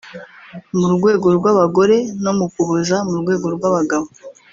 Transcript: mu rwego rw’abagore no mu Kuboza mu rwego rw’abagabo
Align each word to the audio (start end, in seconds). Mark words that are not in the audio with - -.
mu 0.79 0.87
rwego 0.95 1.27
rw’abagore 1.37 1.97
no 2.23 2.31
mu 2.37 2.45
Kuboza 2.53 2.97
mu 3.09 3.15
rwego 3.21 3.45
rw’abagabo 3.55 4.07